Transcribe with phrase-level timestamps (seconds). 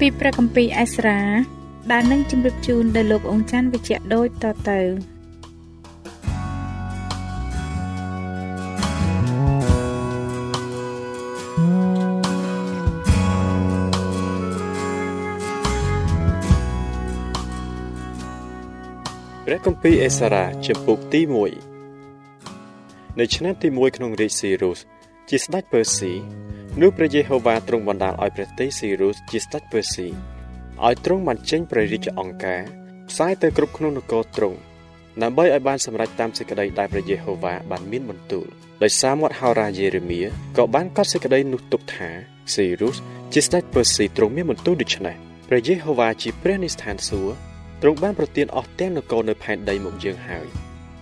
[0.00, 1.20] ពីព្រះគម្ពីរអេស្រា
[1.92, 4.80] ដែលនឹងជម្រាបជូនដល់លោកអង្ចាន់វិជ្ជៈដូចតទៅ
[19.44, 21.20] ព្រះគម្ពីរអេសារ៉ាចំពុកទី
[22.00, 24.80] 1នៅឆ្នាំទី1ក្នុងរាជស៊ីរុស
[25.30, 26.12] ជាស្ដេចពើស៊ី
[26.80, 30.06] នោះព្រះយេហូវ៉ាទ្រង់បណ្ដាលឲ្យព្រះតេស៊ីរុសជាស្ដេចពើស៊ី
[30.86, 32.62] ឲ្យទ្រង់បានចេញព្រះរាជអង្គការ
[33.10, 34.58] ផ្សាយទៅគ្រប់ក្នុងនគរទ្រង់
[35.22, 38.46] ដើម្បីឲ្យបានសម្រេចតាមសេចក្តីដែលព្រះយេហូវ៉ាបានមានបន្ទូល
[38.82, 40.20] ដោយសារមាត់ហោរាយេរេមៀ
[40.56, 42.10] ក៏បានកត់សេចក្តីនោះទុកថា
[42.54, 42.96] ស៊ីរុស
[43.32, 45.16] ជាស្ដេចពើស៊ីទ្រង់មានបន្ទូលដូច្នេះ
[45.48, 47.34] ព្រះយេហូវ៉ាជាព្រះនៃស្ថានសួគ៌
[47.82, 50.46] ទ្រង់បានប្រទានអស់ទាំងនគរនៅផែនដីមកយើងហើយ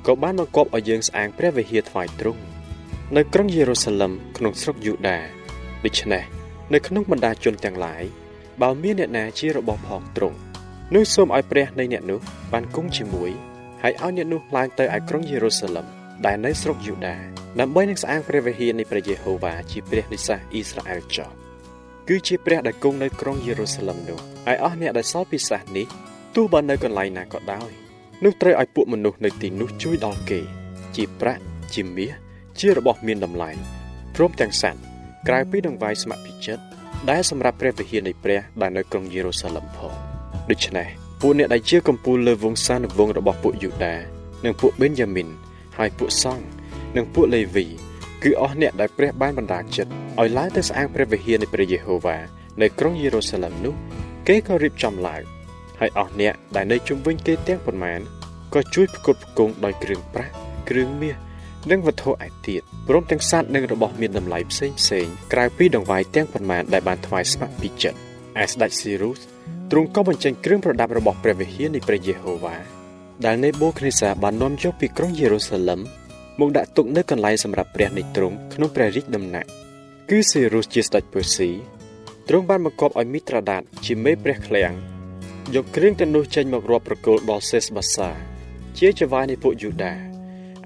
[0.07, 2.54] ក៏បានបង្គាប់ឲ្យយើងស្អាងព្រះវិហារថ្វាយទ្រង់
[3.13, 5.19] នៅក្រុងយេរូសាឡឹមក្នុងស្រុកយូដា
[5.85, 6.25] ដូច្នេះ
[6.75, 8.05] នៅក្នុងបណ្ដាជនទាំងឡាយ
[8.63, 10.39] បើមានអ្នកណាជារបស់ផងទ្រង់
[10.95, 12.21] នោះសូមឲ្យព្រះនៃអ្នកនោះ
[12.53, 13.31] បានគង់ជាមួយ
[13.83, 15.87] ហើយឲ្យអ្នកនោះឡើងទៅឯក្រុងយេរូសាឡឹម
[16.27, 17.17] ដែលនៅស្រុកយូដា
[17.61, 21.31] ដើម្បីនឹងស្អាងព្រះវិហារនៃព្រះយេហូវ៉ាជាព្រះនិសាសអ៊ីស្រាអែលចោះ
[22.09, 25.87] គឺជាព្រះដែលគង់នៅក្រុងយេរូសាឡឹមនោះហើយអស់អ្នកដែលសល់ពីសាសនេះ
[26.35, 27.71] ទោះបើនៅកន្លែងណាក៏ដោយ
[28.25, 30.41] នោះត្រូវឲ្យពួកមនុស្សនៅទីនោះជួយដល់គេ
[30.97, 31.43] ជាប្រាក់
[31.75, 32.24] ជាមាស
[32.61, 33.51] ជារបស់មានតម្លៃ
[34.15, 34.81] ព្រមទាំងសត្វ
[35.29, 36.65] ក្រៅពីដង្វាយស្ម័គ្រពីចិត្ត
[37.11, 39.93] ដែលសម្រាប់ព្រះវិហារនៃព្រះដែលនៅក្រុងយេរូសាឡឹមផង
[40.51, 40.89] ដូច្នេះ
[41.21, 43.95] ពួកអ្នកដែលជាកំពូលលើវង្សានុវង្សរបស់ពួកយូដា
[44.45, 45.29] និងពួកបេនយ៉ាមីន
[45.79, 46.47] ហើយពួកសង្ឃ
[46.97, 47.67] និងពួកលេវី
[48.23, 52.17] គឺអស់អ្នកដែលព្រះបានបណ្ដាចិត្តឲ្យឡើងទៅស្អាងព្រះវិហារនៃព្រះយេហូវ៉ា
[52.63, 53.75] នៅក្រុងយេរូសាឡឹមនោះ
[54.29, 55.23] គេក៏រៀបចំឡើង
[55.81, 58.01] ហើយអស់អ្នកដែលនៅជុំវិញគេទាំងប៉ុន្មាន
[58.55, 60.35] ក៏ជួយផ្គត់ផ្គង់ដោយគ្រឿងប្រាក់
[60.69, 61.17] គ្រឿងមាស
[61.71, 67.99] និងវត្ថុឯទៀតព្រមទាំងសត្វនិងរបស់មានតម្លៃផ្សេងផ្សេងក្រៅពីដង្វាយទាំងប៉ុន្មានដែលបានថ្វាយស្ម័គ្រពីចិត្ត
[68.43, 69.21] ឯស្ដេចស៊ីរុស
[69.71, 72.57] ទ្រង់ក៏បញ្ចេញគ្រឿងប្រដាប់របស់ព្រះវិហារនៃព្រះយេហូវ៉ា
[73.25, 75.81] ដែលនេបូខនេសាបាននាំយកពីក្រុងយេរូសាឡឹម
[76.41, 79.49] មកដាក់ទុកនៅកន្លែងសម្រាប់ព្រះនៃទ្រង់ក្នុងព្រះរាជដំណាក់
[80.11, 81.51] គឺស៊ីរុសជាស្ដេចពឺស៊ី
[82.29, 84.73] ទ្រង់បានបង្គាប់ឲ្យមីត្រាដាតជាមេព្រះឃ្លាំង
[85.55, 88.11] យកគ្រឿងទាំងនោះចេញមករាប់ប្រគល់ដល់សេសបាសា
[88.79, 90.14] ជាចវាយនៃពួកយូដា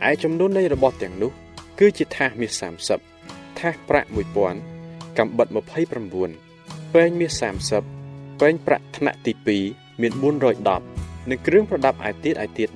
[0.06, 1.32] ឯចំនួននៃរបស់ទាំងនោះ
[1.78, 2.62] គឺជាថាសមាស
[3.06, 4.09] 30ថាសប្រាក់
[4.62, 5.47] 1000កំបិត
[6.20, 7.42] 29ពេងមាស
[7.91, 9.32] 30ពេងប្រាក់ថ្នាក់ទី
[9.66, 10.12] 2មាន
[10.70, 12.69] 410និងគ្រឿងប្រដាប់ឯទៀតឯទៀត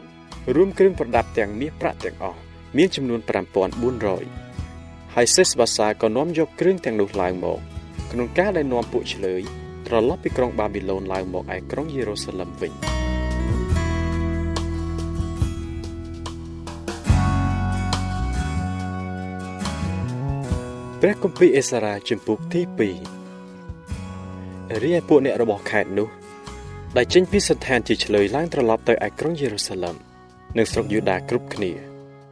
[0.00, 2.40] 1000រួមគ្រឿងប្រដាប់ទាំងមាសប្រាក់ទាំងអស់
[2.76, 3.20] មានចំនួន
[4.36, 7.58] 5400ហើយសេសបាសាក៏នាំយកគ្រឿងទាំងនោះឡើងមក
[8.12, 9.42] ក្នុងការដែលនាំពួកឆ្លើយ
[9.86, 12.72] ត្រឡប់ពីក្រុងបាប៊ីឡូនឡើងមកឯក្រុងយេរូសាឡឹមវិញ
[21.02, 22.60] ព្រះគម្ពីរអេសារ៉ាជំពូកទី
[23.50, 26.08] 2រាយពួកអ្នករបស់ខេត្តនោះ
[26.96, 29.96] ដែលចេញពីស្ថានជាឆ្លើយឡើងត្រឡប់ទៅឯក្រុងយេរូសាឡឹម
[30.56, 31.72] និងស្រុកយូដាគ្រប់គ្នា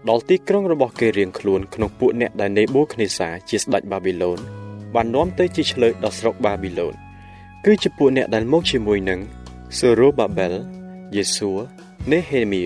[0.09, 4.39] ដល់ទីក្រុងរបស់គេរៀងខ្លួនក្នុងពួកអ្នកដែលនេបូខនេសាជាស្ដេចបាប៊ីឡូន
[4.95, 6.95] បាននាំទៅជាឆ្លើយដល់ស្រុកបាប៊ីឡូន
[7.65, 9.21] គឺជាពួកអ្នកដែលមកជាមួយនឹង
[9.79, 10.55] សូរ៉ូបាបែល
[11.17, 11.53] យេស៊ូ
[12.13, 12.63] នេហេមៀ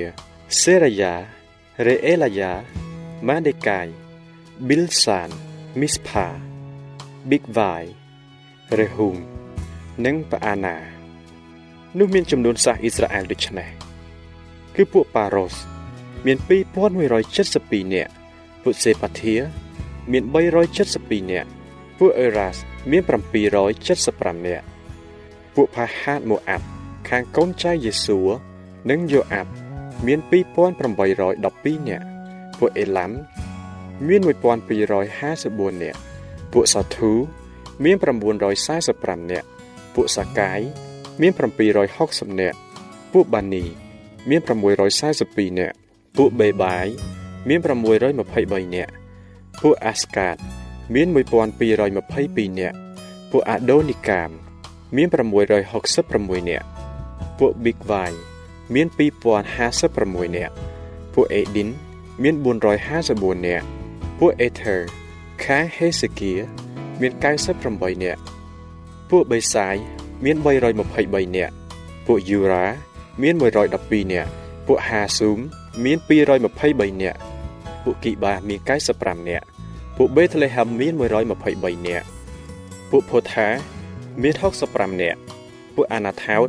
[0.60, 1.14] សេរាយ៉ា
[1.86, 2.52] រេអេឡាយ៉ា
[3.28, 3.86] ម៉ាដេកាយ
[4.68, 5.30] ប៊ីលសាន
[5.78, 6.26] មីស្ផា
[7.30, 7.76] ប៊ីកវ៉ៃ
[8.78, 9.16] រេហ៊ុង
[10.06, 10.76] និងប៉ាអាណា
[11.98, 13.68] នោះមានចំនួនសាសអ៊ីស្រាអែលដូចនេះ
[14.76, 15.54] គឺពួកប៉ារ៉ូស
[16.26, 16.38] មាន
[17.16, 18.12] 2172នាក់
[18.62, 19.36] ពួកសេប៉ាធា
[20.12, 20.24] មាន
[20.78, 21.48] 372នាក់
[21.98, 22.56] ពួកអេរ៉ាស
[22.90, 23.02] មាន
[23.78, 24.66] 775នាក់
[25.54, 26.66] ពួកផាហាតម៉ូអាប់
[27.08, 28.20] ខាងកូនចៅយេស៊ូ
[28.90, 29.50] និងយូអាប់
[30.06, 32.06] មាន2812នាក់
[32.58, 33.12] ពួកអេឡាំ
[34.06, 35.98] មាន1254នាក់
[36.52, 37.12] ពួកសាធូ
[37.84, 37.96] មាន
[38.62, 39.46] 945នាក់
[39.94, 40.60] ពួកសាកាយ
[41.20, 41.32] មាន
[41.86, 42.58] 760នាក់
[43.12, 43.64] ពួកបានី
[44.28, 44.40] មាន
[44.98, 45.74] 642នាក់
[46.16, 46.86] ពួកបេបាយ
[47.48, 48.92] មាន623នាក់
[49.62, 50.36] ពួកអាស្កាត
[50.94, 52.76] មាន1222នាក់
[53.30, 54.30] ពួកអាដូនីកាម
[54.96, 56.66] មាន666នាក់
[57.38, 58.06] ពួកប៊ីកវ៉ៃ
[58.74, 58.86] មាន
[59.60, 60.54] 2056នាក់
[61.14, 61.68] ពួកអេឌីន
[62.22, 63.79] មាន454នាក់
[64.20, 64.76] ពួកអេធើ
[65.44, 66.32] ខាងហេសេគៀ
[67.00, 67.12] មាន
[67.58, 68.20] 98នាក់
[69.10, 69.76] ពួកបេសាយ
[70.24, 71.54] មាន323នាក់
[72.06, 72.66] ពួកយូរ៉ា
[73.22, 74.30] មាន112នាក់
[74.66, 75.38] ពួកហាស៊ូម
[75.84, 77.18] មាន223នាក់
[77.84, 78.60] ពួកគីបាមាន
[78.94, 79.44] 95នាក់
[79.96, 82.06] ពួកបេតលេហាំមាន123នាក់
[82.90, 83.48] ពួកផូថា
[84.22, 84.34] មាន
[84.68, 85.18] 65នាក់
[85.74, 86.48] ពួកអាណាថោត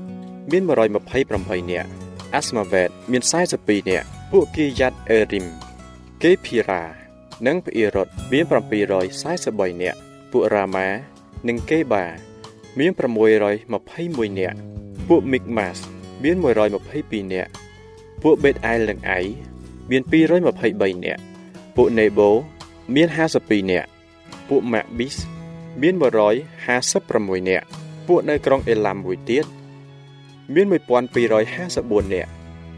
[0.52, 0.64] មាន
[1.08, 1.90] 128នាក់
[2.36, 3.24] អាស្មាវេតមាន
[3.56, 5.46] 42នាក់ពួកគីយ៉ាត់អេរីម
[6.22, 7.01] គេភីរ៉ា
[7.48, 8.44] និងភីរ៉ុតមាន
[9.14, 10.00] 743នាក់
[10.32, 10.88] ពួករ៉ាម៉ា
[11.48, 12.06] និងកេបា
[12.80, 14.58] មាន621នាក់
[15.08, 15.78] ពួកមីកម៉ាស
[16.24, 17.52] មាន122នាក់
[18.24, 19.20] ពួកបេតអែលនិងអៃ
[19.90, 21.22] មាន223នាក់
[21.76, 22.30] ពួកនេបូ
[22.96, 23.08] មាន
[23.40, 23.88] 52នាក់
[24.50, 25.16] ពួកម៉ាក់ប៊ីស
[25.82, 25.94] មាន
[26.72, 27.66] 156នាក់
[28.08, 29.46] ពួកនៅក្រុងអេឡាំមួយទៀត
[30.54, 32.30] មាន1254នាក់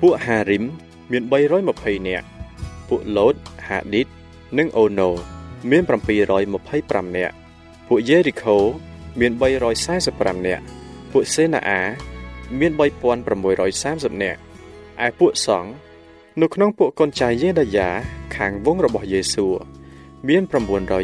[0.01, 0.63] ពួកហារីម
[1.11, 2.25] មាន320នាក់
[2.89, 3.35] ពួកឡូត
[3.67, 4.07] ហាឌីត
[4.57, 5.09] និងអូណូ
[5.69, 5.83] មាន
[6.49, 7.35] 725នាក់
[7.87, 8.57] ពួកយេរីខូ
[9.19, 9.31] មាន
[9.89, 10.63] 345នាក់
[11.11, 11.81] ពួកសេណាអា
[12.59, 14.39] មាន3630នាក់
[15.05, 15.71] ឯពួកសង្ឃ
[16.41, 17.89] នៅក្នុងពួកកូនចៅយេដាយ៉ា
[18.35, 19.47] ខាងវងរបស់យេស៊ូ
[20.27, 20.41] មាន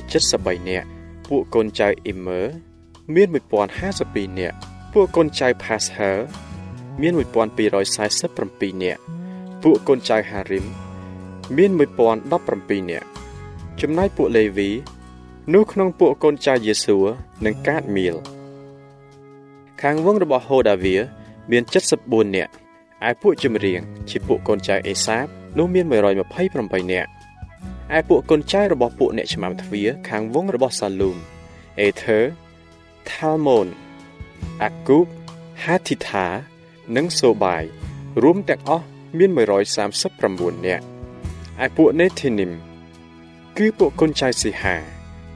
[0.04, 0.88] 973នាក់
[1.30, 2.42] ពួកកូនចៅអ៊ីមើ
[3.14, 3.28] មាន
[3.84, 4.56] 1052នាក់
[4.94, 6.12] ពួកកូនចៅផាសហឺ
[7.02, 9.02] មាន1247នាក់
[9.64, 10.66] ពួកកូនចៅហារីម
[11.56, 13.08] មាន1017នាក់
[13.82, 14.70] ចំណែកពួកលេវី
[15.54, 16.98] នោះក្នុងពួកកូនចៅយេស៊ូ
[17.46, 18.16] និងកាតមៀល
[19.82, 20.96] ខាងវងរបស់ហូដាវី
[21.52, 21.64] មាន
[22.00, 22.52] 74នាក់
[23.08, 25.26] ឯពួកចម្រៀងជាពួកកូនចៅអេសាប
[25.58, 27.10] នោះមាន128នាក់
[27.98, 31.18] ឯពួកកូនចៅរបស់ពួកអ្នកឆ្មាំទ្វារខាងវងរបស់សាលូម
[31.80, 32.20] អេធើ
[33.10, 33.68] ថាល់ម៉ូន
[34.64, 35.06] អាគូប
[35.64, 36.26] ហាធីថា
[36.96, 37.64] និងសូបាយ
[38.24, 38.86] រួមទាំងអស់
[39.18, 39.30] មាន
[39.98, 40.84] 139នាក់
[41.66, 42.52] ឯពួកនេធីនីម
[43.62, 44.76] គឺពួកកូនចៅស៊ីហា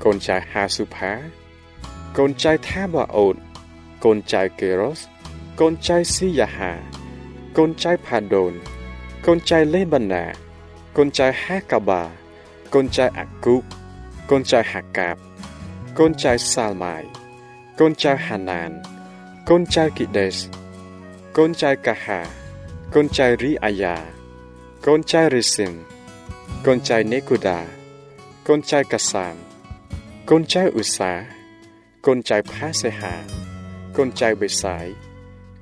[0.03, 1.11] កូនចៅហាស៊ូផា
[2.17, 3.35] កូនចៅថាបាអូត
[4.03, 4.99] កូនចៅកេរ៉ូស
[5.59, 6.71] កូនចៅស៊ីយ៉ាហា
[7.57, 8.53] កូនចៅផាដូន
[9.25, 10.25] កូនចៅលេបាណា
[10.97, 12.01] កូនចៅហាកាបា
[12.73, 13.63] កូនចៅអាគូប
[14.29, 15.15] កូនចៅហាកាប
[15.97, 17.03] កូនចៅសាល់ម៉ាយ
[17.79, 18.71] កូនចៅហាណាន
[19.49, 20.35] កូនចៅគីដេស
[21.37, 22.19] កូនចៅកាហា
[22.93, 23.95] កូនចៅរីអាយ៉ា
[24.85, 25.73] កូនចៅរីស៊ីន
[26.65, 27.82] កូនចៅនេកូដា
[28.49, 29.35] កូនចៅកាសាម
[30.29, 31.11] កូនចៅឧសា
[32.05, 33.13] កូនចៅផាសេហា
[33.95, 34.87] កូនចៅបេសាយ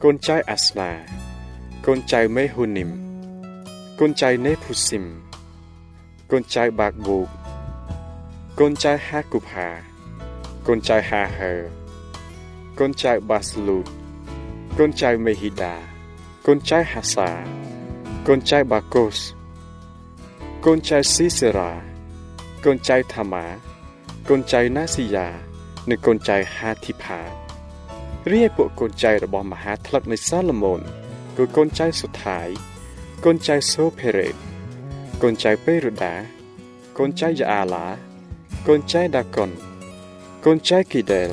[0.03, 0.91] កូនចៅអាស្នា
[1.85, 2.89] កូនចៅមេហ៊ូនីម
[3.99, 5.05] កូនចៅនេភូស៊ីម
[6.31, 7.27] កូនចៅបាក់បូក
[8.59, 9.67] កូនចៅហាគូផា
[10.67, 11.53] កូនចៅហាហឺ
[12.79, 13.85] កូនចៅបាស្លូត
[14.77, 15.75] កូនចៅមេហ៊ីដា
[16.45, 17.29] កូនចៅហាសា
[18.27, 19.19] កូនចៅបាកូស
[20.65, 21.90] កូនចៅស៊ីសេរ៉ា
[22.65, 23.45] កូនចៅថាម៉ា
[24.29, 25.27] កូនចៅណាស៊ីយ៉ា
[25.89, 27.21] និងកូនចៅហាធីផា
[28.31, 30.81] រីឯពួកកូនចៅរបស់មហាថ្លឹកនៃសាឡូមោន
[31.37, 32.47] គឺកូនចៅសុថាយ
[33.23, 34.29] កូនចៅសូភេរ៉េ
[35.21, 36.15] កូនចៅពេរូដា
[36.97, 37.85] កូនចៅយ៉ាអាឡា
[38.67, 39.49] កូនចៅដាកុន
[40.45, 41.29] កូនចៅគីដែល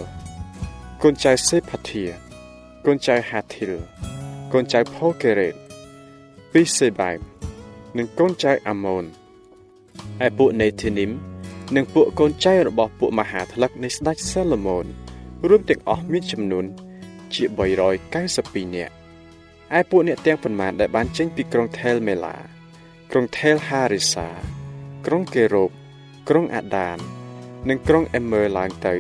[1.03, 2.05] កូនចៅសេផាធា
[2.87, 3.73] កូនចៅហាធីល
[4.53, 5.55] កូនចៅផូកេរ៉េត
[6.53, 7.11] ពីសេបៃ
[7.97, 9.05] និងកូនចៅអាម៉ូន
[10.27, 11.11] ឯពួកនេធីនីម
[11.77, 14.87] និងពួកកូនចៅរបស់ពួកមហាថ្លឹកនៃស្ដេចសាឡូមោន
[15.49, 16.65] រួមទាំងអស់មានចំនួន
[17.35, 17.45] ជា
[18.09, 18.95] 392នាក់
[19.79, 22.37] ឯពួកអ្នកទាំងប៉ុន្មានដែលបានចេញពីក្រុងថេលមេឡា
[23.11, 24.29] ក្រុងថេលហារីសា
[25.07, 25.71] ក្រុងកេរ៉ូប
[26.29, 26.99] ក្រុងអាដាន
[27.69, 28.95] និងក្រុងអេមើឡើងទៅ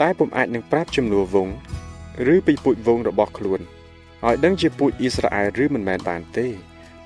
[0.00, 1.48] តែពុំអាចនឹងប្រាប់ចំនួនវង
[2.32, 3.60] ឬពីពូជវងរបស់ខ្លួន
[4.24, 6.46] ឲ្យដឹងជាពូជអ៊ីស្រាអែលឬមិនមែនបានទេ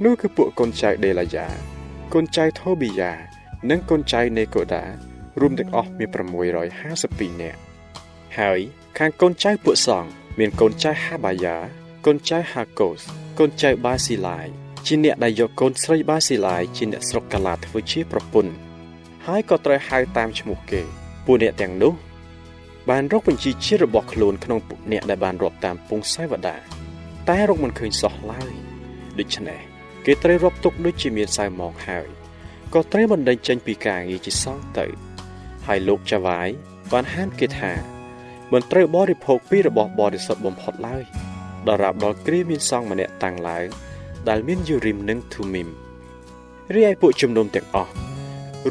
[0.05, 1.47] នោះគឺពួកកូនចៅដេឡាយ៉ា
[2.12, 3.12] កូនចៅថូប៊ីយ៉ា
[3.69, 4.85] និងកូនចៅនេកូដា
[5.40, 6.09] រួមទាំងអស់មាន
[6.75, 7.59] 652នាក់
[8.38, 8.61] ហើយ
[8.99, 11.57] ខាងកូនចៅពួកសង្ឃមានកូនចៅហាបាយ៉ា
[12.07, 13.00] កូនចៅហាកូស
[13.38, 14.47] កូនចៅបាស៊ីឡាយ
[14.87, 18.52] ជាអ្នកដែលយកកូនស្រីបាស៊ីឡាយជាអ្នកស្រុកកាឡាធ្វើជាប្រពន្ធ
[19.26, 20.83] ហើយក៏ត្រូវហៅតាមឈ្មោះគេ
[21.26, 21.95] ពួកអ្នកទាំងនោះ
[22.90, 26.57] បានរកបញ្ជីជាតិរបស់ខ្លួនក្នុងពួកអ្នកដែលបានរាប់តាមពងសាវតា
[27.29, 28.52] តែរកមិនឃើញសោះឡើយ
[29.19, 29.61] ដូច្នេះ
[30.07, 32.19] គេត្រូវរាប់ទុកដូចជាមានសៅមកហើយ
[32.74, 34.86] ក៏ត្រូវបណ្ដេញចេញពីការងារជាសងទៅ
[35.66, 36.48] ហើយលោកចាវាយ
[36.92, 37.72] បានហាមគេថា
[38.52, 41.04] មិនត្រូវបរិភោគពីរបស់បរិសុទ្ធបំផុតឡើយ
[41.68, 43.66] ដរាបដល់គ្រាមានសង្ឃម្នាក់តាំងឡើង
[44.28, 45.68] ដែលមានយូរីមនិងធូមីម
[46.74, 47.92] រីឯពួកជំនុំទាំងអស់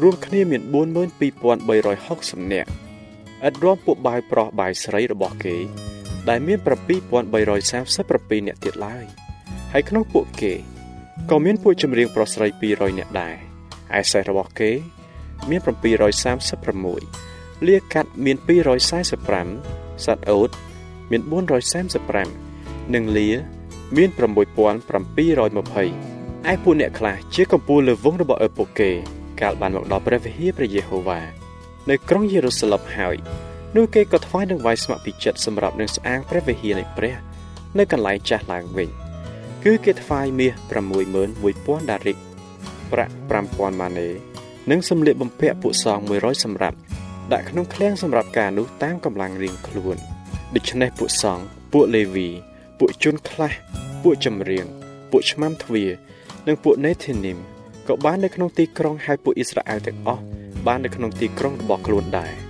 [0.00, 2.70] រួមគ្នាមាន42360នាក់
[3.48, 5.56] ឥតរួមពួកបាយប្រុសបាយស្រីរបស់គេ
[6.28, 9.04] ដែលមាន7337នាក់ទៀតឡើយ
[9.72, 10.52] ហើយក្នុងពួកគេ
[11.30, 13.49] ក៏មានពួកចម្រៀងប្រុសស្រី200នាក់ដែរ
[13.98, 14.70] ឯសេះរបស់គេ
[15.48, 15.60] មាន
[16.88, 20.50] 736លាកាត់មាន245សត្វអូត
[21.10, 21.22] មាន
[22.08, 23.28] 435និងលា
[23.96, 24.18] មាន6720
[26.50, 28.90] ឯពួកអ្នកខ្លះជាកំពូលលើវងរបស់ឪពុកគេ
[29.40, 31.20] កាលបានមកដល់ព្រះវិហារព្រះយេហូវ៉ា
[31.90, 33.16] នៅក្រុងយេរូសាឡិមហើយ
[33.76, 37.14] នោះគេក៏ថ្វាយនឹងវាយស្ម័គ្រពីចិត្តសម្រាប់នឹងស្អាងព្រះវិហារនៃព្រះ
[37.78, 38.88] នៅកន្លែងចាស់ឡើងវិញ
[39.64, 40.52] គឺគេថ្វាយមាស
[41.20, 42.16] 61000ដារិក
[42.92, 44.08] ប្រាក់5000ម៉ាណេ
[44.70, 46.76] និងសម្លៀកបំពាក់ពួកសង100សម្រាប់
[47.32, 49.96] ដាក់ក្នុងឃ្លាំងសម្រាប់ការនោះតាមកម្លាំងរៀងខ្លួន
[50.54, 52.28] ដូច្នេះពួកសង្ឃពួកលេវី
[52.78, 53.52] ពួកជនខ្លះ
[54.02, 54.66] ពួកចម្រៀង
[55.10, 55.90] ពួកឆ្មាំទ្វារ
[56.46, 57.38] និងពួកនេធីនីម
[57.88, 60.22] ក៏បាននៅក្នុងទីក្រុងហើយពួកអ៊ីស្រាអែលទាំងអស់
[60.66, 62.49] បាននៅក្នុងទីក្រុងរបស់ខ្លួនដែរ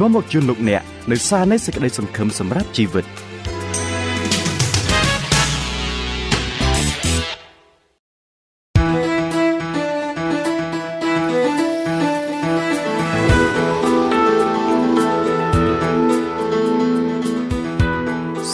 [0.00, 3.06] នាំមកជូនលោកអ្នកនៅសារនៃសេចក្តីសង្ឃឹមសម្រាប់ជីវិត។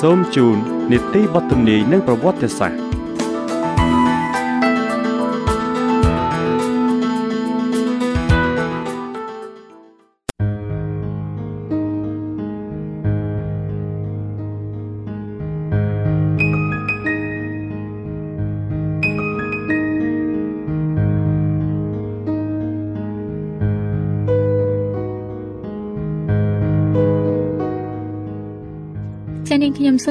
[0.07, 0.57] សូមជូន
[0.93, 2.82] នីតិបទទំនាយនិងប្រវត្តិសាស្ត្រ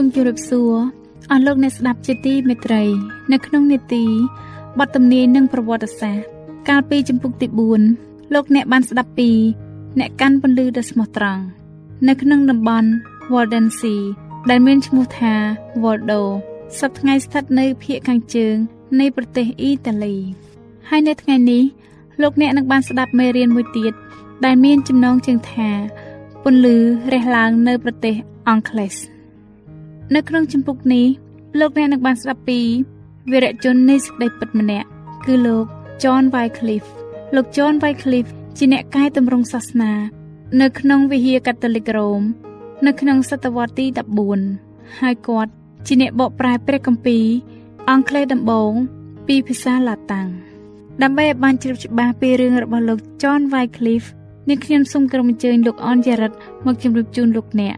[0.04, 0.74] មជម្រាបសួរ
[1.32, 2.84] អស់លោកអ្នកស្ដាប់ជាទីមេត្រី
[3.32, 4.04] នៅក្នុងនេតិ
[4.80, 6.26] បទទំនាយនិងប្រវត្តិសាស្ត្រ
[6.70, 7.48] កាលពីចំពុកទី
[7.90, 9.30] 4លោកអ្នកបានស្ដាប់ពី
[10.00, 11.44] អ្នកកាន់ពន្លឺដ៏ស្មោះត្រង់
[12.08, 12.90] នៅក្នុងតំបន់
[13.34, 14.02] Walden Sea
[14.50, 15.34] ដែលមានឈ្មោះថា
[15.84, 16.22] Waldo
[16.80, 18.56] សប្តាហ៍ថ្ងៃស្ថិតនៅភាគខាងជើង
[19.00, 20.16] នៃប្រទេសអ៊ីតាលី
[20.90, 21.64] ហើយនៅថ្ងៃនេះ
[22.22, 23.94] លោកអ្នកនឹងបានស្ដាប់មេរៀនមួយទៀត
[24.46, 25.70] ដែលមានចំណងជើងថា
[26.44, 26.76] ពន្លឺ
[27.14, 28.16] រះឡើងនៅប្រទេស
[28.50, 28.96] អង់គ្លេស
[30.16, 31.06] នៅក្នុងចម្ពោះនេះ
[31.60, 32.60] លោកអ្នកនឹងបានស្ដាប់ពី
[33.32, 34.88] វីរៈជននៃសេចក្តីពិតម្នាក់
[35.26, 35.66] គឺលោក
[36.02, 36.92] John Wycliffe
[37.36, 39.94] លោក John Wycliffe ជាអ្នកកែតម្រង់សាសនា
[40.62, 42.22] នៅក្នុងវិហារកាតូលិករ៉ូម
[42.86, 43.86] នៅក្នុងសតវត្សទី
[44.44, 45.52] 14ហើយគាត់
[45.88, 47.26] ជាអ្នកបកប្រែព្រះគម្ពីរ
[47.90, 48.72] អង់គ្លេសដំបូង
[49.28, 50.28] ពីភាសាឡាតាំង
[51.02, 54.10] ដើម្បីឲ្យបានជ្រាបច្បាស់ពីរឿងរបស់លោក John Wycliffe
[54.50, 56.32] នាងខ្ញុំសូមក្រុមអញ្ជើញលោកអនយ៉ារិត
[56.66, 57.76] មកជម្រាបជូនលោកអ្នក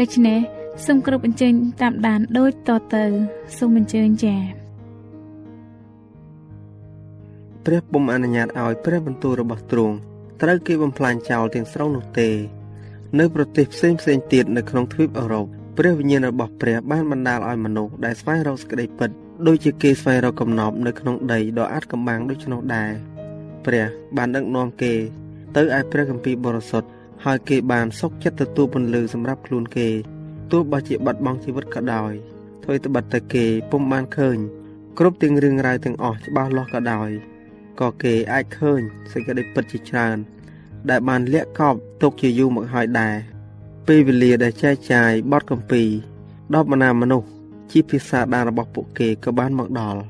[0.00, 0.40] ដូច្នេះ
[0.86, 3.04] សូមគ្រប់អញ្ជើញតាមដានដូចតទៅ
[3.58, 4.40] សូមអញ្ជើញចា៎
[7.66, 9.96] ព្រះពុំអនុញ្ញាតឲ្យព្រះបន្ទូលរបស់ទ្រង់
[10.42, 12.28] ត្រូវគេបំផ្លាញចោលទាំងស្រុងនោះទេ
[13.18, 15.46] នៅប្រទេសផ្សេងផ្សេងទៀតនៅក្នុងទ្វីបអឺរ៉ុប
[15.78, 19.10] ព្រះវិញ្ញាណរបស់ព្រះបានបណ្ដាលឲ្យមនុស្សដែលស្វែងរកសេចក្តីពិត
[19.46, 22.90] ដូចជាគេស្វែងរកកំណប់នៅក្នុងដីដ៏អាចកំបាំងដូច្នោះដែរ
[23.66, 23.86] ព្រះ
[24.16, 24.92] បានដឹកនាំគេ
[25.56, 26.88] ទៅឯព្រះគម្ពីរបរិសុទ្ធ
[27.24, 29.88] ហើយគេបានសុខចិត្តទទួលពន្លឺសម្រាប់ខ្លួនគេ
[30.52, 32.12] ទោះបើជាបាត់បង់ជីវិតក៏ដោយ
[32.62, 34.38] ធ្វើត្បិតតែគេពុំបានឃើញ
[34.98, 37.10] គ្រប់ទាំងរឿងរ៉ាវទាំងអស់ច្បាស់លាស់ក៏ដោយ
[37.80, 38.80] ក៏គេអាចឃើញ
[39.12, 40.16] សេចក្តីពិតជាច្រើន
[40.90, 43.16] ដែលបានលាក់កប់ទុកជាយូរមកហើយដែរ
[43.88, 45.82] ពេលវេលាដែលចែកចាយបទកម្ពី
[46.54, 47.28] ដល់បណ្ណាមនុស្ស
[47.70, 50.00] ជាភាសាដារបស់ពួកគេក៏បានមកដល់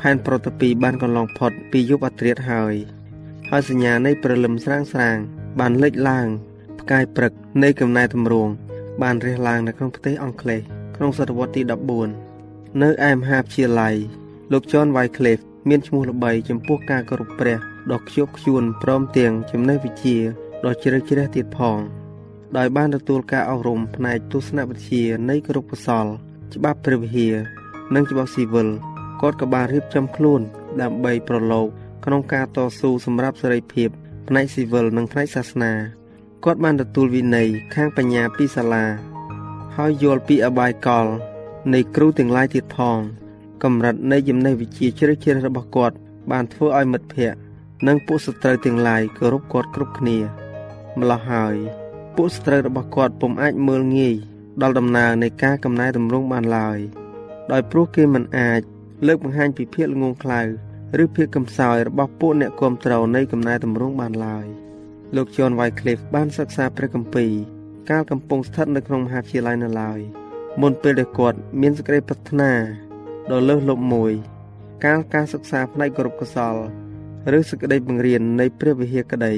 [0.00, 2.74] ផែនប្រតិពីបានកន្លងផុតពីយុបអត្រាតហើយ
[3.48, 5.16] ហើយសញ្ញានៃព្រលឹមស្រាងស្រាង
[5.58, 6.26] បានលេចឡើង
[6.80, 7.32] ផ្កាយព្រឹក
[7.62, 8.52] នៃកំណែតម្រង់
[9.02, 10.60] បានរះឡើងនៅក្នុងប្រទេសអង់គ្លេស
[10.96, 11.62] ក្នុងសតវត្សទី
[12.22, 13.94] 14នៅឯមហាវិទ្យាល័យ
[14.52, 17.56] លោក John Wycliffe មានឈ្មោះល្បីចំពោះការគោរពព្រះ
[17.92, 20.16] ដ៏ខ្ជាប់ខ្ជួនព្រមទាំងចំណេះវិជ្ជា
[20.64, 21.78] ដ៏ជ្រៅជ្រះទៀតផង
[22.56, 26.06] ដោយបានទទួលការអប់រំផ្នែកទស្សនវិជ្ជានៃគោរពកុសល
[26.54, 27.34] ច្បាប់ព្រះវិហារ
[27.94, 28.68] និងច្បាប់ស៊ីវិល
[29.20, 30.40] គាត់ក៏បានរៀបចំខ្លួន
[30.80, 31.66] ដើម្បីប្រឡូក
[32.04, 33.88] ក្នុងការតស៊ូសម្រាប់សេរីភាព
[34.28, 35.72] ផ្នែកស៊ីវិលនិងផ្នែកសាសនា
[36.44, 38.84] គាត់បានទទួលវិន័យខាងបញ្ញាពីសាលា
[39.76, 41.06] ហើយយល់ពីអបាយកល
[41.74, 42.98] នៃគ្រូទាំងឡាយទៀតផង
[43.62, 45.96] កម្រិតនៃចំណេះវិជ្ជាជ្រៅជ្រះរបស់គាត់
[46.30, 47.38] បានធ្វើឲ្យមិត្តភ័ក្តិ
[47.86, 50.18] និងពួកសត្រូវទាំងឡាយគោរពគាត់គ្រប់គ្នា
[50.98, 51.56] ម្ល៉េះហើយ
[52.16, 54.14] ពួកសត្រូវរបស់គាត់ពុំអាចមើលងាយ
[54.62, 56.78] ដល់ដំណើរនៃការកំណែតម្រង់បានឡើយ
[57.52, 58.60] ដោយព្រោះគេមិនអាច
[59.06, 60.40] លើកបង្ហាញពីភាពល្ងងខ្លៅ
[61.02, 64.67] ឬភាពកំសោយរបស់ពួកអ្នកគ្រប់គ្រងនៃកំណែតម្រង់បានឡើយ
[65.16, 67.32] លោក John Wycliffe បានសិក្សាព្រះគម្ពីរ
[67.90, 70.00] កាលកំពុងស្ថិតនៅក្នុងមហាវិទ្យាល័យនៅឡើយ
[70.60, 72.52] មុនពេលដែលគាត់មានសេចក្តីប្រាថ្នា
[73.30, 74.12] ដ៏លើសលប់មួយ
[74.84, 76.56] កាលការសិក្សាផ្នែកគរុកុសល
[77.38, 79.34] ឬសេចក្តីបង្រៀននៃព្រះវិហារក្តី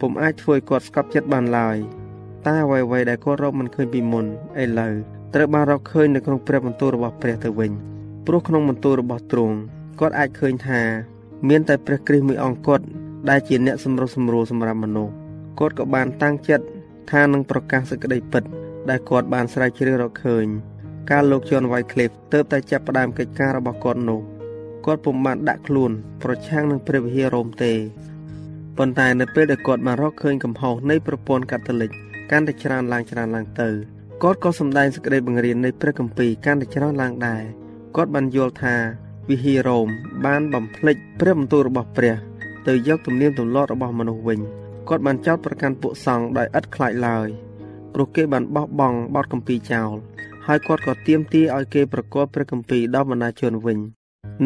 [0.00, 1.76] ពុំអាចធ្វើឲ្យគាត់ស្កប់ចិត្តបានឡើយ
[2.46, 4.94] តែអ្វីៗដែលគាត់រកមិនឃើញពីមុនឥឡូវ
[5.34, 7.72] ត្រូវបានរកឃើញនៅក្នុងព្រះបន្ទូលរបស់ព្រះទៅវិញ
[8.26, 9.56] ព្រោះក្នុងបន្ទូលរបស់ទ្រង់
[10.00, 10.80] គាត់អាចឃើញថា
[11.48, 12.86] មានតែព្រះគ្រីស្ទមួយអង្គគត់
[13.28, 15.12] ដែលជាអ្នកសម្រុះសម្រួលសម្រាប់មនុស្ស
[15.58, 16.64] គាត់ក៏បានតាំងចិត្ត
[17.10, 18.42] ថានឹងប្រកាសសេចក្តីពិត
[18.90, 20.46] ដែលគាត់បានស្រាវជ្រាវរកឃើញ
[21.10, 24.20] កាលលោកជន់វ៉ៃឃ្លីបទើបតែចាប់ផ្ដើមកិច្ចការរបស់គាត់នោះ
[24.86, 25.90] គាត់ពុំបានដាក់ខ្លួន
[26.22, 27.72] ប្រឆាំងនឹងព្រះវិហាររ៉ូមទេ
[28.78, 31.90] ប៉ុន្តែនៅពេលដែលគាត់បានរកឃើញកំហុសនៃប្រព័ន្ធកាតូលិក
[32.30, 33.68] កាន់តែច្រើនឡើងច្រើនឡើងទៅ
[34.22, 37.42] គាត់ក៏សម្ដែងសេចក្តីបង្រៀននៃព្រះគម្ពីរកាន់តែច្រើនឡើងដែរ
[37.96, 38.74] គាត់បានយល់ថា
[39.28, 39.88] វិហាររ៉ូម
[40.26, 42.14] បានបំភ្លេចព្រះបន្ទូលរបស់ព្រះ
[42.66, 44.40] ទៅយកទំនៀមទម្លាប់របស់មនុស្សវិញ
[44.88, 47.28] គាត់បានចោទប្រកាន់ពួកសង្ឃដោយឥតខ្លាចឡើយ
[47.94, 49.94] ព្រោះគេបានបោះបង់បទគម្ពីរចោល
[50.46, 53.78] ហើយគាត់ក៏ទាមទារឲ្យគេប្រកបព្រះគម្ពីរដល់បណ្ដាជនវិញ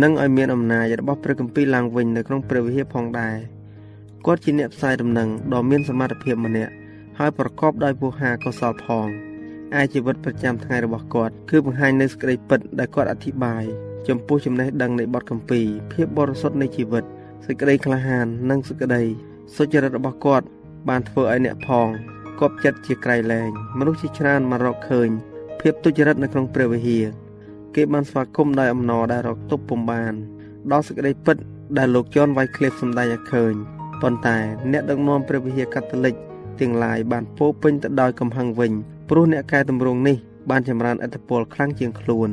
[0.03, 3.37] និងឲ្យមានអំណាចរបស់ព្រះគម្ពីរឡើងវិញនៅក្នុងព្រះវិហារផងដែរ
[4.27, 6.73] គាត់ជាអ្នកផ្សាយដំណឹងដ៏មានសមត្ថភាពម្នាក់
[7.19, 9.07] ហើយប្រកបដោយពុហាកុសលផង
[9.81, 13.65] ឯជីវិតប្រចាំថ្ងៃរបស់គាត់គឺបង្ហាញនូវសេចក្តីពិតដែលគាត់អធិប្បាយ
[14.09, 17.05] ចំពោះចំណេះដឹងនៃបទគម្ពីរភាពបរិសុទ្ធនៃជីវិត
[17.47, 19.03] សេចក្តីក្លាហាន និងសេចក្តី
[19.57, 20.47] សុចរិតរបស់គាត់
[20.89, 21.89] បានធ្វើឲ្យអ្នកផង
[22.41, 25.09] គប់ចិត្តជាក្រៃលែងមនុស្សជាច្រើនមករកឃើញ
[25.61, 27.07] ភាពទុច្ចរិតនៅក្នុងព្រះវិហារ
[27.75, 30.15] គេបានស្វាគមន៍ដោយអំណរដែលរកទប់ពុំបាន
[30.73, 31.37] ដល់សេចក្តីពិត
[31.79, 33.55] ដែលលោកជន់វ៉ៃឃ្លីបសម្ដែងឲ្យឃើញ
[34.03, 34.39] ប៉ុន្តែ
[34.73, 36.15] អ្នកដឹកនាំព្រះវិហារកាតូលិក
[36.61, 38.73] ទាំងឡាយបានពោពេញទៅដោយកំហឹងវិញ
[39.09, 40.17] ព្រោះអ្នកកែតម្រង់នេះ
[40.51, 42.31] បានចម្រើនឥទ្ធិពលខ្លាំងជាងខ្លួន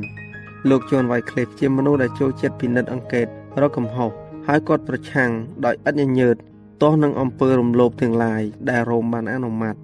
[0.69, 3.27] លោកជន់វ៉ៃឃ្លីបជាមនុស្សដែលចូលចិត្តពិនិត្យអង្កេត
[3.61, 4.11] រកកំហុស
[4.51, 5.31] ហើយគាត់ប្រឆាំង
[5.65, 6.35] ដោយឥតញញើត
[6.81, 9.75] ទាស់នឹងអំពើរំលោភទាំងឡាយដែលរ៉ូមបានអនុម័ត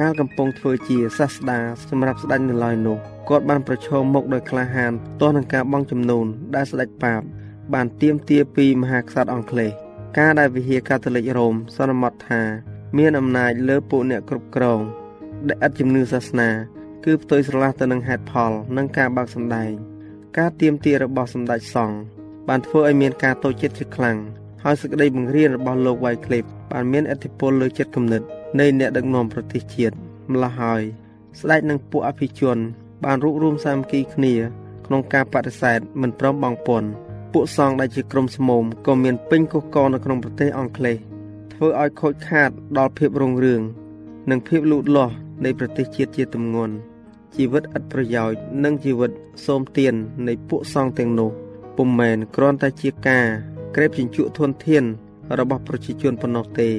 [0.00, 2.96] កាលកំពុងធ្វើជាសាស្តាសម្រាប់ស្ដេចនៅឡើយនោះ
[3.28, 7.20] គាត់បានប្រឈមមុខដោយក្លាហានទាស់នឹងការបង់ចំនួនដែលស្ដេចប៉ាប
[7.74, 9.70] បានទាមទារពីមហាក្សត្រអង់គ្លេស
[10.18, 12.42] ការដែលវិហារកាតូលិករ៉ូមសន្មតថា
[12.98, 14.80] មានអំណាចលើពួកអ្នកគ្រប់គ្រង
[15.48, 16.50] ដែលឥតជំនឿសាសនា
[17.04, 19.70] គឺផ្ទុយស្រឡះទៅនឹងហេតុផល និងការបើកសម្ដែង
[20.38, 22.19] ការទៀមទារបស់សម្ដេចសង្ឃ
[22.52, 24.16] បានធ្វើឲ្យមានការតូចចិត្តជាខ្លាំង
[24.64, 28.22] ហើយសេចក្តីបង្រៀនរបស់លោកវ៉ៃឃ្លីបបានមានឥទ្ធិពលលើចិត្តគំនិត
[28.60, 29.94] នៃអ្នកដឹកនាំប្រទេសជាតិ
[30.32, 30.82] ម្ល៉េះហើយ
[31.40, 32.58] ស្ដេចនិងពួកអភិជន
[33.04, 34.34] បានរួបរวมសាមគ្គីគ្នា
[34.86, 36.88] ក្នុងការបដិសេធមិនព្រមបង់ពន្ធ
[37.32, 40.96] ពួកសង្ឃដែលជាក្រុមស្មូមក៏មានពេញកុះកនៅក្នុងប្រទេសអង់គ្លេស
[41.52, 43.62] ធ្វើឲ្យខូចខាតដល់ភាពរុងរឿង
[44.30, 46.74] និងភាពលូតលាស់នៃប្រទេសជាតិជាទម្ងន់
[47.36, 49.10] ជីវិតឥតប្រយោជន៍និងជីវិត
[49.46, 49.94] សូមទាន
[50.26, 51.32] នៃពួកសង្ឃទាំងនោះ
[51.82, 53.26] ពុំមែនគ្រាន់តែជាការ
[53.74, 54.84] ក្រេបជញ្ជក់ធនធាន
[55.38, 56.70] របស់ប្រជាជនប៉ុណ្ណោះទេ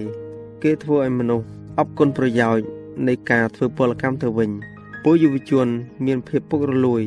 [0.63, 1.47] គេធ្វើឲ្យមនុស្ស
[1.79, 2.65] អបគុណប្រយោជន៍
[3.07, 4.51] នៃការធ្វើពលកម្មទៅវិញ
[5.03, 5.67] ពួកយុវជន
[6.05, 7.03] មានភាពពុករលួយ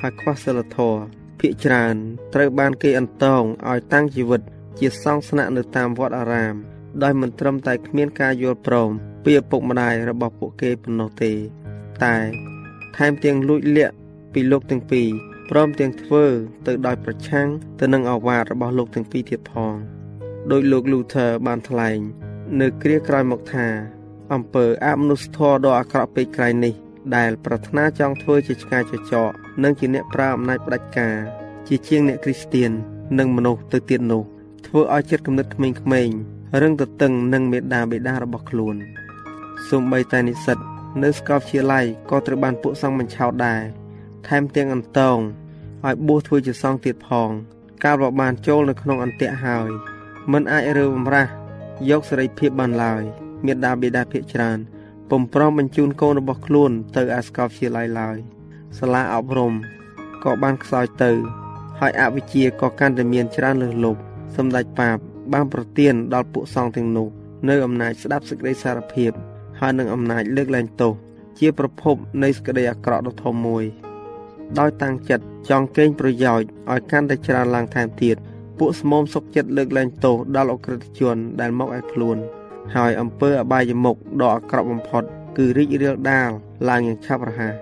[0.00, 1.00] ហើយខ្វះសិលធម៌
[1.40, 1.94] ភាកច្រើន
[2.34, 4.40] ត្រូវបានគេអន្តងឲ្យតាំងជីវិត
[4.78, 6.54] ជាសង្ឃស្នាក់នៅតាមវត្តអារាម
[7.02, 8.90] ដោយមិនត្រឹមតែគ្មានការយល់ព្រម
[9.24, 11.32] ពីឪពុកម្ដាយរបស់ពួកគេប៉ុណ្ណោះទេ
[12.02, 12.14] តែ
[12.96, 13.94] ថែមទាំងលួចលាក់
[14.32, 15.08] ពីលោកទាំងពីរ
[15.54, 16.24] ព្រមទាំងធ្វើ
[16.66, 17.48] ទៅដោយប្រឆាំង
[17.80, 19.74] ទៅនឹងអាវាតរបស់លោកទាំងពីរទៀតផង
[20.50, 21.98] ដោយលោក Luther បានថ្លែង
[22.60, 23.66] នៅគ្រាក្រោយមកថា
[24.32, 26.74] អំពើអមនុស្សធម៌ដ៏អាក្រក់ពេកក្រៃនេះ
[27.16, 29.30] ដែល ប្រាថ្នាចង់ធ្វើជាឆ្កាយចចក
[29.62, 31.16] និងជាអ្នកប្រើអំណាចផ្ដាច់ការ
[31.68, 32.70] ជាជាងអ្នកគ្រីស្ទៀន
[33.18, 34.22] និងមនុស្សទៅទៀតនោះ
[34.66, 38.76] ធ្វើឲ្យចិត្តគំនិតក្មេងៗរឹងទទឹងនឹងមេដាបេដារបស់ខ្លួន
[39.68, 40.58] សូម្បីតែនិស្សិត
[41.02, 43.62] នៅសាកលវិទ្យាល័យក៏ត្រូវបានពួកសង្ឃបញ្ឆោតដែរ
[44.28, 45.18] ថែមទាំងអន្តង
[45.86, 47.30] ឲ្យបួសធ្វើជាសង្ឃទៀតផង
[47.84, 49.70] កាលបើបានចូលនៅក្នុងអន្ទាក់ហើយ
[50.32, 51.30] មិនអាចរើបំរាស់
[51.90, 53.02] យកសេរីភាពបានឡើយ
[53.46, 54.58] មេដាបេដាភិកច្រើន
[55.10, 58.16] ពុំព្រមបញ្ជូនកូនរបស់ខ្លួន ទៅអាស្កោវិទ្យាល័យឡើយ
[58.78, 59.52] សាលាអប់រំ
[60.24, 61.12] ក៏បានខ្សោយទៅ
[61.80, 64.00] ហើយអវិជ្ជាក៏កាន់តែមានច្រើនលើសលប់
[64.36, 64.96] សម្ដេចប៉ាប
[65.32, 67.08] បានប្រទានដល់ពួកសង្ឃទាំងនោះ
[67.48, 69.10] នៅអំណាចស្ដាប់សេចក្តីសារភាព
[69.60, 70.92] ហើយនឹងអំណាចលើកលែងទោស
[71.38, 73.64] ជាប្រភពនៃសេចក្តីអាក្រក់ដ៏ធំមួយ
[74.58, 78.16] ដោយតាំងចិត្តចង់កេងប្រយោជន៍ឲ្យកាន់តែច្រើនឡើងថែមទៀត
[78.58, 82.16] ពួកស្មុំសុកចិត្តលើកលែងទោសដល់អក្រិតជនដែលមកឲ្យខ្លួន
[82.74, 85.02] ហើយអំពើអបាយមុខដ៏អាក្រក់បំផុត
[85.36, 86.30] គឺរីករាលដាល
[86.68, 87.54] ឡើងយ៉ាងឆាប់រហ័ស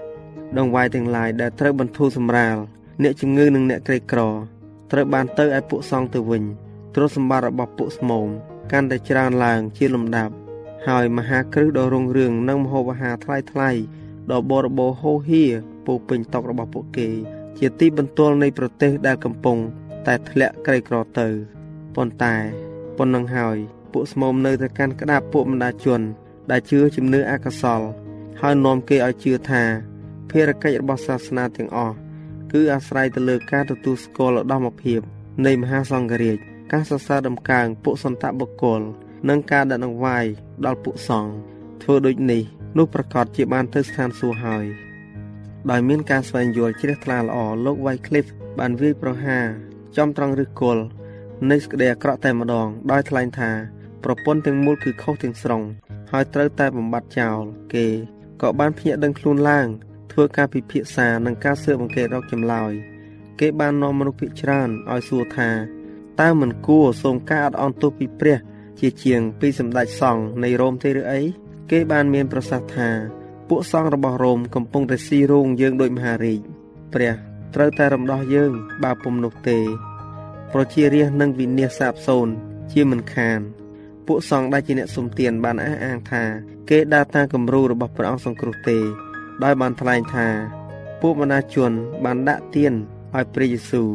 [0.58, 2.56] ដងវាយទាំងឡាយដែលត្រូវបន្ធូរសម្រាល
[3.02, 4.20] អ្នកជំងឺនិងអ្នកក្រីក្រ
[4.92, 6.42] ត្រូវបានទៅឲ្យពួកសង្ឃទៅវិញ
[6.94, 8.28] ទ្រព្យសម្បត្តិរបស់ពួកស្មោម
[8.72, 10.34] កាន់តែច្រើនឡើងជាលំដាប់
[10.88, 13.70] ហើយមហាគ្រឹះដ៏រុងរឿងនិងមហូបអាហារថ្លៃថ្លៃ
[14.30, 15.44] ដ៏បរិបូរហូរហៀ
[15.86, 17.08] ពោពេញតុរបស់ពួកគេ
[17.58, 19.58] ជាទីបន្ទាល់នៃប្រទេសដែលកំពុង
[20.06, 21.28] តែធ្លាក់ក្រីក្រទៅ
[21.94, 22.34] ប៉ុន្តែ
[22.96, 23.56] ប៉ុណ្ណឹងហើយ
[23.92, 26.00] ពួកស្មោមនៅតែកាន់ក្តាប់ពួកបណ្ដាជន
[26.50, 27.80] ដែលជឿជំនឿអកុសល
[28.40, 29.62] ហើយនាំគេឲ្យជឿថា
[30.30, 31.96] ភារកិច្ចរបស់សាសនាទាំងអស់
[32.52, 35.00] គឺអាស្រ័យទៅលើការទទួលស្គាល់ឧត្តមភាព
[35.46, 36.38] នៃមហាសង្ឃរាជ
[36.72, 38.80] ការសរសើរដំកើងពួកសន្តបុគ្គល
[39.28, 40.26] និងការដាក់នឹងវាយ
[40.64, 41.32] ដល់ពួកសង្ឃ
[41.82, 42.42] ធ្វើដូចនេះ
[42.78, 44.64] នោះប្រកាសជាបានទៅស្ថានសួគ៌ហើយ
[45.70, 49.46] ដោយមានការស្វែងយល់ជ្រះថ្លាល្អលោក Wycliffe បានវាយប្រហារ
[49.96, 50.82] ចំត្រង់ឫសគល់
[51.50, 53.50] នៃសេចក្តីអាក្រក់តែម្ដង ដោយថ្លែងថា
[54.04, 55.62] ប្រពន្ធទាំងមូលគឺខុសទាំងស្រុង
[56.10, 57.40] ហើយត្រូវតែបំបត្តិចោល
[57.74, 57.86] គេ
[58.42, 59.66] ក៏បានភ្ញាក់ដឹងខ្លួនឡើង
[60.12, 62.72] ធ្វើការពិភាក្សានិងការស៊ើបអង្កេតរកចម្លើយ
[63.40, 65.50] គេបាននាំមនុស្សភាគច្រើនឲ្យសួរថា
[66.20, 68.38] តើមិនគួរសូមការអត់អន់ទោសពីព្រះ
[68.80, 71.20] ជាជាងពីសម្ដេចសង្ឃនៃរ៉ូមទេឬអី
[71.70, 73.19] គេបានមានប្រសាសន៍ថា
[73.52, 76.40] ពួកសង្ឃរបស់រ៉ូមកំពុងតែស៊ីរោងយើងដោយមហារាជ
[76.92, 77.12] ព្រះ
[77.54, 78.52] ត្រូវតែរំដោះយើង
[78.84, 79.58] បើពុំនោះទេ
[80.52, 82.32] ប្រជារាស្ត្រនឹងវិនាសសាបសូន្យ
[82.72, 83.40] ជាមិនខាន
[84.06, 86.24] ពួកសង្ឃដែលជាអ្នកសុំទានបានអះអាងថា
[86.70, 88.78] គេដើរតាមគំរូរបស់ព្រះអង្គសង្គ្រោះទេ
[89.44, 90.28] ដោយបានថ្លែងថា
[91.00, 91.72] ពួកមនាជន
[92.04, 92.72] បានដាក់ទាន
[93.14, 93.88] ឲ្យព្រះយេស៊ូវ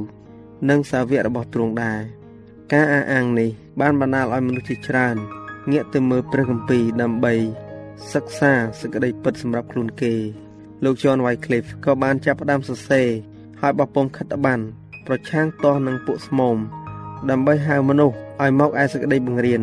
[0.70, 2.02] និងសាវករបស់ទ្រង់ដែរ
[2.74, 5.16] ការអះអាងនេះបានបណ្ដាលឲ្យមនុស្សជាច្រើន
[5.72, 7.36] ងាកទៅមើលព្រះគម្ពីរដើម្បី
[8.14, 10.14] សិក្សាសេចក្តីពិតសម្រាប់ខ្លួនគេ
[10.84, 13.08] លោក John Wycliffe ក៏បានចាប់ផ្ដើមសរសេរ
[13.62, 14.60] ហើយបោះពុំខិតបាន
[15.08, 16.58] ប្រឆាំងទាស់នឹងពួកស្មោម
[17.30, 19.62] ដើម្បីហៅមនុស្សឲ្យមកឯសេចក្តីបង្រៀន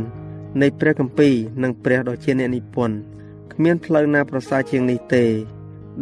[0.62, 2.97] នៃព្រះគម្ពីរនិងព្រះដ៏ជាអ្នកនិពន្ធ
[3.53, 5.25] គ្មានផ្លូវណាប្រសើរជាងនេះទេ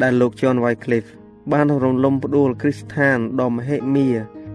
[0.02, 1.10] ដែលលោក John Wycliffe
[1.52, 4.08] បានរំលំផ្ដួលគ្រីស្ស្ថានដ៏មហិមា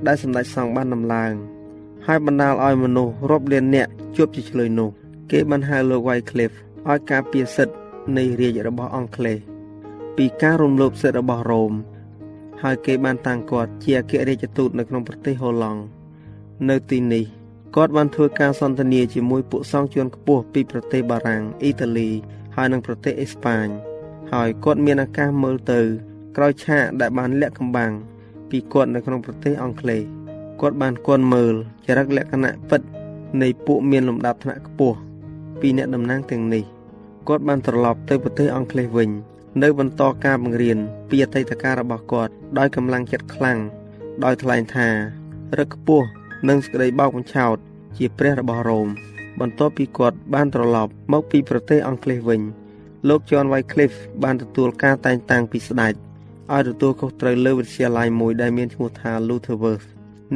[0.08, 1.34] ដែលសម្ដេចសង្ឃបានដំឡើង
[2.06, 4.90] ហើយបណ្ដាលឲ្យមនុស្សរាប់លាននាក់ជួបជាឆ្លើយនោះ
[5.32, 6.58] គេបានហៅលោក Wycliffe
[6.92, 7.76] ឲ្យការពារសិទ្ធិ
[8.18, 9.38] នៃរាជរបស់អង់គ្លេស
[10.18, 11.74] ពីការរំលោភសិទ្ធិរបស់រ៉ូម
[12.62, 15.82] ហើយគេបានតាំងគាត់ជាអគ្គរដ្ឋទូតនៅក្នុងប្រទេសហូឡង់
[16.70, 17.26] នៅទីនេះ
[17.76, 22.10] គាត់បានធ្វើការសន្ទនាជាមួយពួកសង្ឃជាន់ខ្ពស់ពីប្រទេសបារាំងអ៊ីតាលី
[22.56, 23.68] ហើយនិងប្រទេសអេស្ប៉ាញ
[24.34, 25.80] ហើយគាត់មានឱកាសមើលទៅ
[26.38, 27.92] ក្រោយឆាកដែលបានលាក់កំបាំង
[28.50, 30.02] ពីគាត់នៅក្នុងប្រទេសអង់គ្លេស
[30.62, 32.82] គាត់បានគន់មើលចរិតលក្ខណៈពិត
[33.42, 34.98] នៃពួកមានលំដាប់ថ្នាក់ខ្ពស់
[35.60, 36.75] ពីអ្នកតំណាងទាំងនេះ
[37.28, 39.10] គាត់បានត្រឡប់ទៅប្រទេសអង់គ្លេសវិញ
[39.64, 40.78] នៅបន្តការបង្រៀន
[41.10, 43.60] ពីអតីតកាលរបស់គាត់ដោយកម្លាំងចិត្តខ្លាំង
[44.26, 44.88] ដោយថ្លែងថា
[45.58, 46.08] រឹកខ្ពស់
[46.50, 47.58] និងសេចក្តីបោកបញ្ឆោត
[47.98, 48.88] ជាព្រះរបស់រ៉ូម
[49.40, 52.42] បន្ទាប់ពីគាត់បានត្រឡប់មកពីប្រទេសអង់គ្លេសវិញ
[53.10, 55.94] លោក John Wycliffe បានទទួលការតែងតាំងពីស្ដេច
[56.54, 59.88] ឲ្យទទួលខុសត្រូវលើវិទ្យាល័យមួយដែលមានឈ្មោះថា Lutherworth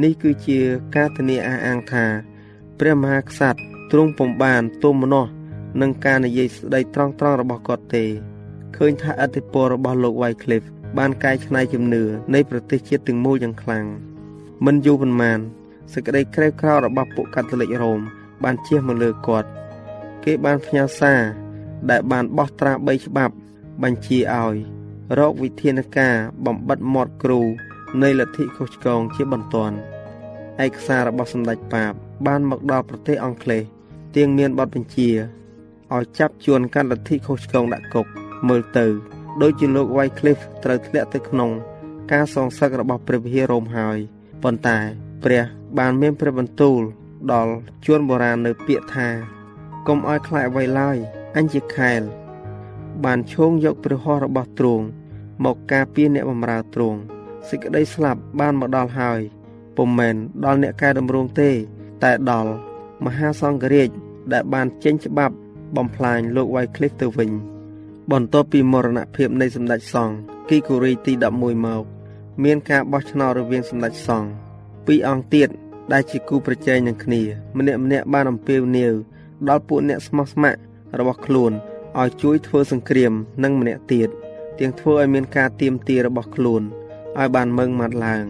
[0.02, 0.58] នេះគឺជា
[0.96, 2.04] ការធានាអះអាងថា
[2.80, 3.60] ព្រះមហាក្សត្រ
[3.92, 5.30] ទ្រង់ពំបានទុំម្នាស់
[5.80, 8.04] នឹងការនិយាយស្ដីត្រង់ៗរបស់គាត់ទេ
[8.76, 12.02] ឃើញថាអធិពលរបស់លោក Wycliffe បានកែច្នៃជំនឿ
[12.34, 13.84] នៃប្រទេសជាតិទាំងមូលយ៉ាងខ្លាំង
[14.66, 15.38] មិនយូរប៉ុន្មាន
[15.92, 18.00] សេចក្តីក្រេវក្រោធរបស់ពួកកាតូលិករ៉ូម
[18.44, 19.48] បានជះមកលើគាត់
[20.24, 21.20] គេបានផ្ញើសារ
[21.90, 23.34] ដែលបានបោះត្រា3ច្បាប់
[23.82, 24.56] បញ្ជាឲ្យ
[25.18, 26.14] រកវិធានការ
[26.46, 27.40] បំបិតមាត់គ្រូ
[28.02, 29.76] នៃលទ្ធិខុសឆ្គងជាបន្ទាន់
[30.64, 31.92] ឯកសាររបស់សម្ដេចប៉ាប
[32.26, 33.62] បានមកដល់ប្រទេសអង់គ្លេស
[34.16, 35.10] ទៀងមានបទបញ្ជា
[35.96, 38.06] ឲ្យចាប់ជួនកាន់លទ្ធិខុសឆ្គងដាក់គុក
[38.48, 38.86] មើលទៅ
[39.42, 41.50] ដូចជាលោក Wycliffe ត្រូវធ្លាក់ទៅក្នុង
[42.12, 43.98] ការសងសឹករបស់ព្រះវិហាររ៉ូមហើយ
[44.42, 44.78] ប៉ុន្តែ
[45.24, 45.42] ព្រះ
[45.78, 46.80] បានមានព្រះបន្ទូល
[47.32, 47.52] ដល់
[47.84, 49.08] ជួនបុរាណនៅពាក្យថា
[49.86, 50.96] កុំឲ្យខ្លាចអ្វីឡើយ
[51.36, 52.00] អញជាខែល
[53.04, 54.84] បានឈោងយកព្រះហស្ថរបស់ទ្រង់
[55.44, 56.98] មកការពារអ្នកបម្រើទ្រង់
[57.48, 59.20] សេចក្តីស្លាប់បានមកដល់ហើយ
[59.76, 61.50] ពុំមែនដល់អ្នកកែតម្រង់ទេ
[62.04, 62.50] តែដល់
[63.04, 63.88] មហាសង្ឃរាជ
[64.32, 65.34] ដែលបានចេញច្បាប់
[65.76, 67.30] បំផ្លាញលោក Wycliffe ទៅវិញ
[68.12, 70.16] បន្ទាប់ពីមរណភាពនៃសម្ដេចសង្ឃ
[70.48, 71.84] គីកូរីទី11មក
[72.44, 74.30] មានការបោះឆ្នោតរវាងសម្ដេចសង្ឃ
[74.86, 75.48] ពីពីរអង្គទៀត
[75.92, 77.22] ដែលជាគូប្រជែងនឹងគ្នា
[77.58, 78.94] ម្នាក់ម្នាក់បានអំពាវនាវ
[79.48, 80.60] ដល់ពួកអ្នកស្មោះស្ម័គ្រ
[80.98, 81.52] របស់ខ្លួន
[82.00, 83.12] ឲ្យជួយធ្វើសង្គ្រាម
[83.44, 84.08] នឹងម្នាក់ទៀត
[84.58, 86.62] ទាំងធ្វើឲ្យមានការទៀមទារបស់ខ្លួន
[87.18, 88.24] ឲ្យបានម៉ឺងម៉ាត់ឡើង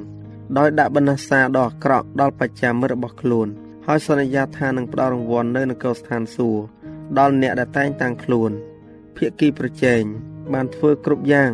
[0.58, 3.48] ដោយដាក់បណ្ណាសាដ៏អាក្រក់ដល់បច្ចាមិត្តរបស់ខ្លួន
[3.86, 6.79] ហើយសន្យាថានឹងផ្ដល់រង្វាន់នៅនគរស្ថានសួគ៌
[7.18, 8.50] ដល់អ្នកដែលតែងតាំងខ្លួន
[9.16, 10.02] ភាគីប្រជែង
[10.52, 11.50] បានធ្វើគ្រប់យ៉ាង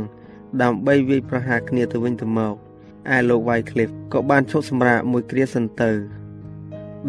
[0.62, 2.54] ដើម្បីវាយប្រហារគ្នាទៅវិញទៅមក
[3.14, 5.90] ឯលោក Wycliffe ក៏បានឈប់សម្រាកមួយគ្រាសិនទៅ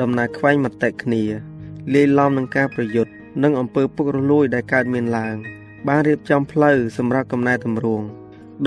[0.01, 1.23] ដំណើរខ្វែងមតិគ្នា
[1.93, 3.11] លាយឡំនឹងការប្រយុទ្ធ
[3.43, 5.35] និងអំពើពុករលួយដែលកើតមានឡើង
[5.87, 8.05] បានរៀបចំផ្លូវសម្រាប់កំណែតម្រង់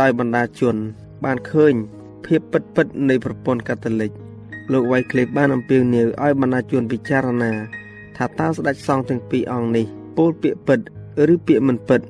[0.00, 0.76] ដោយបណ្ដាជន
[1.24, 1.74] បានឃើញ
[2.26, 4.10] ភាពពិតពិតនៃប្រព័ន្ធកាតូលិក
[4.72, 7.52] លោក Wycliffe បានអំពាវនាវឲ្យបណ្ដាជនពិចារណា
[8.22, 10.80] ថាតើស្ដេចសង្ឃទាំងពីរអង្គនេះពោលពាក្យពិត
[11.32, 12.00] ឬពាក្យមិនពិត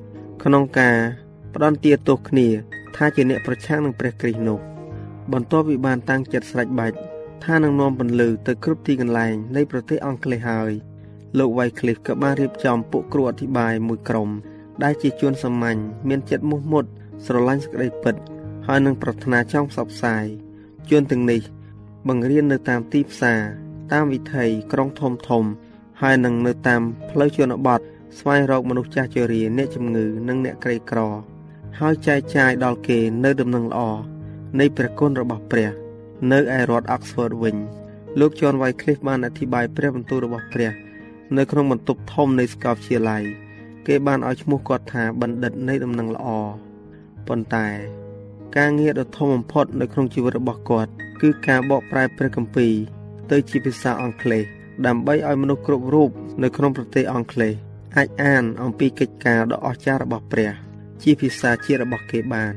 [0.43, 0.95] ក្នុងការ
[1.53, 2.47] ផ្ដន់ទាទោសគ្នា
[2.95, 4.59] ថាជាអ្នកប្រឆាំងនឹងព្រះគ្រីស្ទនោះ
[5.31, 6.97] បន្ទាប់ពីបានតាំងចិត្តស្រេចបាច់
[7.43, 10.71] ថានឹងនាំពន្លឺទៅគ្រប់ទីកន្លែងនៃប្រទេសអង់គ្លេសហើយ
[11.37, 14.29] លោក Wycliffe ក៏បានរៀបចំពួកគ្រូអធិបាយមួយក្រុម
[14.83, 16.85] ដែលជាជួនសាមញ្ញមានចិត្តមោះមុត
[17.25, 18.15] ស្រឡាញ់សេចក្តីពិត
[18.67, 20.25] ហើយនឹងប្រាថ្នាចង់ផ្សព្វផ្សាយ
[20.89, 21.41] ជួនទាំងនេះ
[22.07, 23.41] បង្រៀននៅតាមទីផ្សារ
[23.91, 25.45] តាមវិថីក្រុងធំធំ
[26.01, 27.79] ហើយនឹងនៅតាមផ្លូវជនបទ
[28.19, 30.99] ស្វែងរកមនុស្សចាស់ជរាអ្នកជំងឺនិងអ្នកក្រីក្រ
[31.79, 33.81] ហើយចែកចាយដល់គេនៅដំណឹងល្អ
[34.59, 35.69] នៃព្រះគុណរបស់ព្រះ
[36.31, 37.57] នៅឯរដ្ឋ Oxford វិញ
[38.19, 40.71] លោក John Wycliffe បានអធិប្បាយព្រះបន្ទូលរបស់ព្រះ
[41.37, 43.23] នៅក្នុងបន្ទប់ធំនៃសាកលវិទ្យាល័យ
[43.87, 46.27] គេបានឲ្យឈ្មោះគាត់ថាបណ្ឌិតនៃដំណឹងល្អ
[47.27, 47.67] ប៉ុន្តែ
[48.57, 52.73] ការងារដ៏ធំបំផុតនៅក្នុងជីវិតរបស់គាត់ គឺការបកប្រែព្រះគម្ពីរ
[53.31, 56.09] ទៅជាភាសាអង់គ្លេស ដើម្បីឲ្យមនុស្សគ្រប់រូប
[56.43, 57.53] នៅក្នុងប្រទេសអង់គ្លេស
[57.97, 60.51] អាចអានអំពីកិច្ចការដ៏អស្ចារ្យរបស់ព្រះ
[61.03, 62.53] ជាភាសាជាតិរបស់គេបាន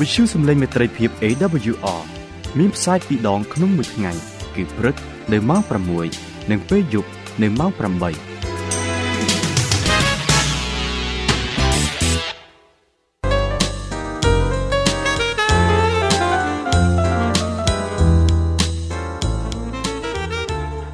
[0.00, 2.02] វិទ្យុសំឡេងមេត្រីភាព AWR
[2.58, 4.12] មានផ្សាយពីរដងក្នុងមួយថ្ងៃ
[4.54, 4.96] គឺព្រឹក
[5.32, 5.62] នៅម៉ោង
[6.06, 7.10] 6និងពេលយប់
[7.42, 8.45] នៅម៉ោង8